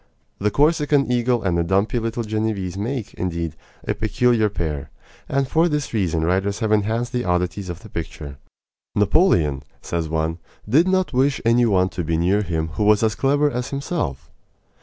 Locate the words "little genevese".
1.99-2.75